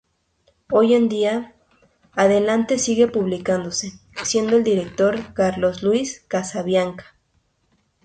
[0.71, 1.53] Hoy en día,
[2.13, 3.91] Adelante sigue publicándose,
[4.23, 7.05] siendo el director Carlos Luis Casabianca.